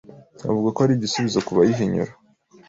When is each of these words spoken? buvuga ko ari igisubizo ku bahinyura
buvuga 0.43 0.69
ko 0.75 0.79
ari 0.85 0.93
igisubizo 0.95 1.39
ku 1.45 1.51
bahinyura 1.57 2.11